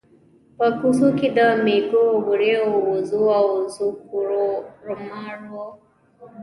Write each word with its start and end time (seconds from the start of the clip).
په 0.57 0.65
کوڅو 0.79 1.09
کې 1.17 1.27
د 1.37 1.39
مېږو، 1.65 2.05
وريو، 2.27 2.67
وزو 2.89 3.23
او 3.37 3.45
وزګړو 3.65 4.47
رمبهار 4.87 5.37
و. 5.51 5.53